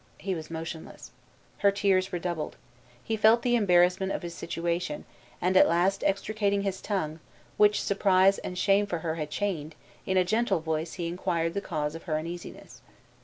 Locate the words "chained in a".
9.29-10.25